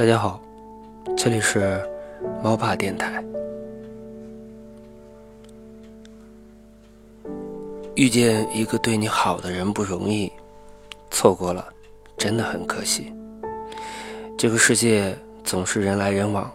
[0.00, 0.40] 大家好，
[1.14, 1.78] 这里是
[2.42, 3.22] 猫爸电台。
[7.96, 10.32] 遇见一个对你好的人不容易，
[11.10, 11.68] 错过了
[12.16, 13.12] 真的很可惜。
[14.38, 16.50] 这个世界总是人来人往，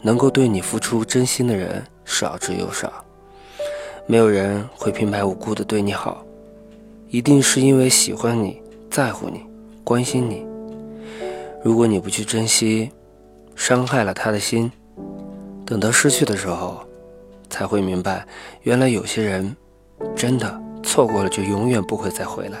[0.00, 2.90] 能够对你付出真心的人少之又少。
[4.06, 6.24] 没有人会平白无故的对你好，
[7.10, 9.44] 一定是因为喜欢你、在乎你、
[9.84, 10.46] 关心你。
[11.62, 12.90] 如果你不去珍惜，
[13.56, 14.70] 伤害了他的心，
[15.66, 16.80] 等到失去的时候，
[17.50, 18.24] 才会明白，
[18.62, 19.54] 原来有些人
[20.14, 22.58] 真的错过了就永远不会再回来。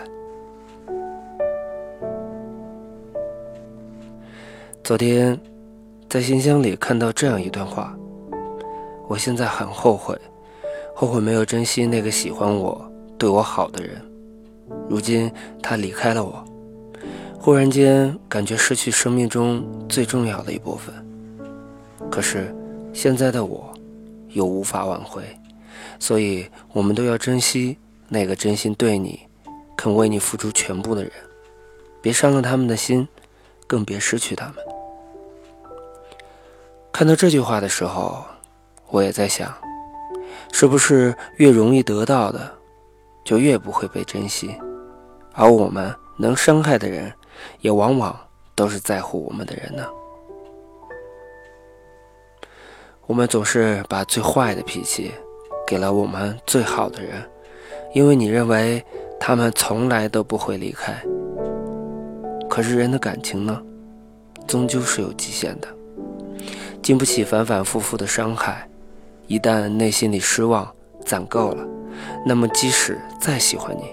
[4.82, 5.38] 昨天
[6.08, 7.96] 在信箱里看到这样一段话，
[9.06, 10.18] 我现在很后悔，
[10.94, 12.84] 后悔没有珍惜那个喜欢我、
[13.16, 14.02] 对我好的人，
[14.88, 15.30] 如今
[15.62, 16.44] 他离开了我。
[17.40, 20.92] 忽然间感觉失去生命中最重要的一部分，
[22.10, 22.54] 可是
[22.92, 23.72] 现在的我
[24.30, 25.22] 又无法挽回，
[25.98, 29.20] 所以我们都要珍惜那个真心对你、
[29.76, 31.12] 肯为你付出全部的人，
[32.02, 33.08] 别伤了他们的心，
[33.66, 34.56] 更别失去他们。
[36.92, 38.24] 看到这句话的时候，
[38.88, 39.54] 我也在想，
[40.52, 42.52] 是不是越容易得到的，
[43.24, 44.54] 就越不会被珍惜，
[45.32, 47.10] 而我们能伤害的人。
[47.60, 48.18] 也往往
[48.54, 49.84] 都是在乎我们的人呢。
[53.06, 55.10] 我们总是把最坏的脾气
[55.66, 57.22] 给了我们最好的人，
[57.94, 58.84] 因为你认为
[59.18, 60.94] 他们从来都不会离开。
[62.50, 63.62] 可是人的感情呢，
[64.46, 65.68] 终究是有极限的，
[66.82, 68.68] 经不起反反复复的伤害。
[69.26, 70.70] 一旦内心里失望
[71.04, 71.66] 攒够了，
[72.26, 73.84] 那么即使再喜欢你，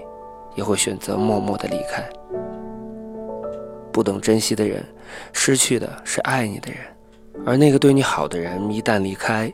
[0.54, 2.02] 也会选择默默的离开。
[3.96, 4.84] 不懂珍惜的人，
[5.32, 6.80] 失去的是爱你的人；
[7.46, 9.50] 而那个对你好的人，一旦离开，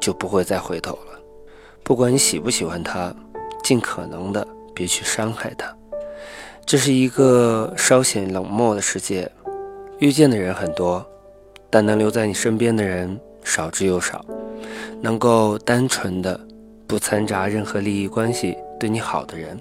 [0.00, 1.20] 就不会再回头了。
[1.84, 3.14] 不管你喜不喜欢他，
[3.62, 4.44] 尽可能的
[4.74, 5.72] 别去伤害他。
[6.66, 9.30] 这是一个稍显冷漠的世界，
[10.00, 11.06] 遇见的人很多，
[11.70, 14.24] 但能留在你身边的人少之又少。
[15.00, 16.40] 能够单纯的、
[16.88, 19.56] 不掺杂任何利益关系对你好的人，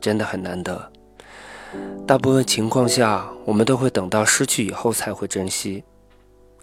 [0.00, 0.80] 真的很难得。
[2.06, 5.82] 大部分情况下，我们都会等到失去以后才会珍惜，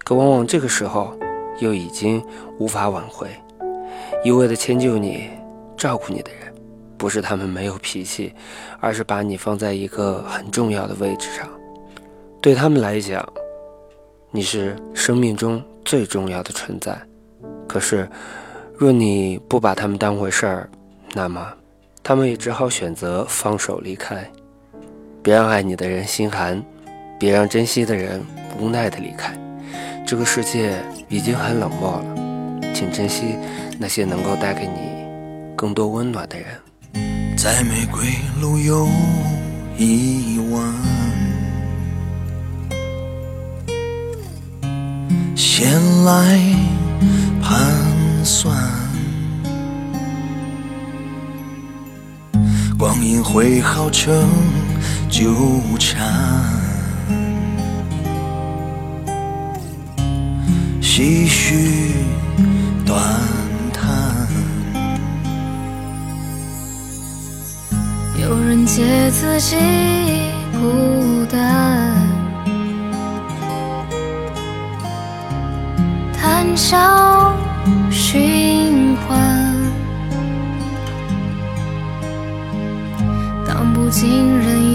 [0.03, 1.17] 可往往这个时候
[1.59, 2.21] 又已经
[2.59, 3.29] 无法挽回。
[4.23, 5.29] 一味的迁就你、
[5.77, 6.53] 照顾你的人，
[6.97, 8.33] 不是他们没有脾气，
[8.79, 11.47] 而是把你放在一个很重要的位置上。
[12.41, 13.27] 对他们来讲，
[14.31, 16.99] 你是生命中最重要的存在。
[17.67, 18.09] 可是，
[18.75, 20.69] 若你不把他们当回事儿，
[21.13, 21.53] 那么
[22.03, 24.29] 他们也只好选择放手离开。
[25.27, 26.63] 别让爱你的人心寒，
[27.19, 28.23] 别让珍惜的人
[28.57, 29.37] 无奈的离开。
[30.05, 33.35] 这个世界已经很冷漠了，请珍惜
[33.77, 36.47] 那些能够带给你更多温暖的人。
[37.35, 38.07] 在玫瑰
[38.39, 38.87] 路有
[39.77, 40.73] 一弯，
[45.35, 45.73] 闲
[46.05, 46.39] 来
[47.41, 48.55] 盘算，
[52.79, 54.25] 光阴会好成。
[55.09, 55.33] 纠
[55.79, 56.05] 缠，
[60.81, 61.93] 唏嘘
[62.85, 63.01] 短
[63.73, 64.27] 叹。
[68.21, 69.55] 有人借自己
[70.53, 71.95] 孤单，
[76.13, 77.33] 谈笑
[77.89, 79.55] 寻欢，
[83.47, 84.66] 当不尽人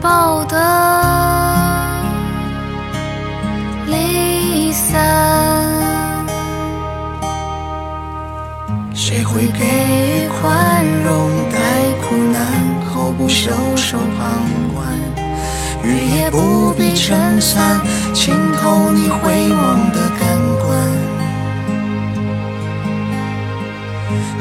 [0.00, 0.56] 报得
[3.86, 4.98] 离散。
[8.94, 11.28] 谁会给予宽容？
[11.50, 11.58] 待
[12.02, 12.42] 苦难
[12.86, 14.42] 后不袖手旁
[14.74, 14.76] 观，
[15.82, 15.86] 雨
[16.16, 17.80] 夜不必撑伞，
[18.12, 20.20] 浸透你回望的感
[20.62, 20.66] 官。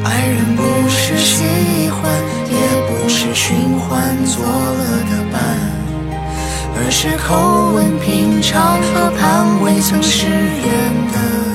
[0.04, 2.02] 爱人不是喜欢，
[7.00, 11.47] 是口吻平常和盼未曾失言的。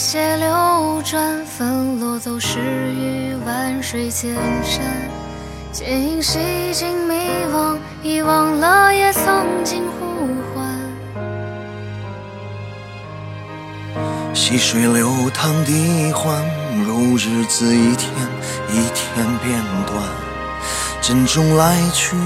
[0.00, 2.18] 斜流转，纷落。
[2.18, 4.82] 走失于万水千山，
[5.72, 6.38] 剑影洗
[6.72, 7.14] 尽迷
[7.52, 10.74] 惘，遗忘了也曾经呼唤。
[14.34, 16.42] 细水流淌的欢，
[16.86, 18.10] 如日子一天
[18.70, 20.02] 一天变短。
[21.02, 22.16] 珍重来去，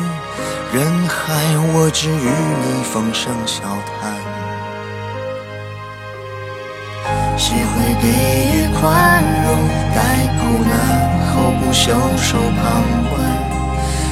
[0.72, 1.42] 人海，
[1.74, 3.62] 我只与你风声笑
[4.00, 4.13] 谈。
[7.46, 8.08] 谁会给
[8.56, 9.46] 予宽容？
[9.94, 10.00] 待
[10.38, 10.72] 苦难
[11.28, 12.64] 后不袖手旁
[13.10, 13.12] 观。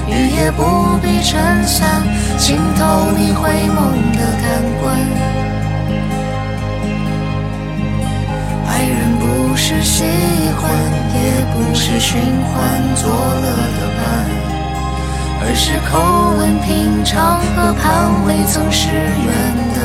[0.07, 2.03] 雨也不必撑伞，
[2.37, 3.79] 浸透你回眸
[4.19, 4.45] 的感
[4.83, 4.85] 官。
[8.69, 10.05] 爱人不是喜
[10.61, 10.71] 欢，
[11.15, 12.53] 也不是寻欢
[12.97, 13.47] 作乐
[13.79, 14.29] 的伴，
[15.41, 19.33] 而是口吻平常和盼未曾失缘
[19.73, 19.81] 的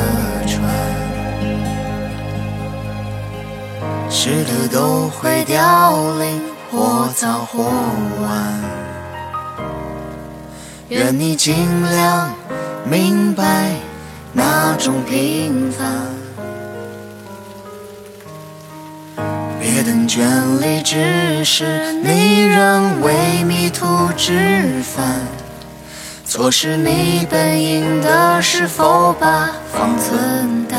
[4.20, 6.42] 是的都会凋零，
[6.72, 7.62] 或早或
[8.20, 8.60] 晚。
[10.88, 11.54] 愿你尽
[11.88, 12.34] 量
[12.84, 13.70] 明白
[14.32, 15.86] 那种平凡。
[19.60, 20.18] 别等眷
[20.58, 23.86] 恋，只是你仍为迷途
[24.16, 25.20] 知返。
[26.24, 30.76] 错失你本应的，是否把方寸大？